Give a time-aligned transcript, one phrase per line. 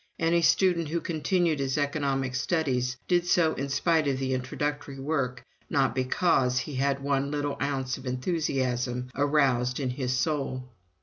[0.17, 5.45] Any student who continued his economic studies did so in spite of the introductory work,
[5.69, 10.67] not because he had had one little ounce of enthusiasm aroused in his soul.